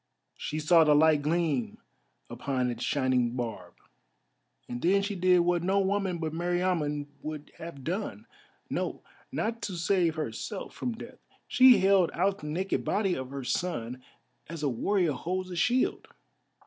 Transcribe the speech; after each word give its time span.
She 0.35 0.57
saw 0.57 0.83
the 0.83 0.95
light 0.95 1.21
gleam 1.21 1.77
upon 2.27 2.71
its 2.71 2.83
shining 2.83 3.35
barb, 3.35 3.75
and 4.67 4.81
then 4.81 5.03
she 5.03 5.13
did 5.13 5.41
what 5.41 5.61
no 5.61 5.79
woman 5.79 6.17
but 6.17 6.33
Meriamun 6.33 7.05
would 7.21 7.51
have 7.59 7.83
done, 7.83 8.25
no, 8.67 9.03
not 9.31 9.61
to 9.61 9.75
save 9.77 10.15
herself 10.15 10.73
from 10.73 10.93
death—she 10.93 11.77
held 11.77 12.09
out 12.15 12.39
the 12.39 12.47
naked 12.47 12.83
body 12.83 13.13
of 13.13 13.29
her 13.29 13.43
son 13.43 14.01
as 14.49 14.63
a 14.63 14.69
warrior 14.69 15.11
holds 15.13 15.51
a 15.51 15.55
shield. 15.55 16.07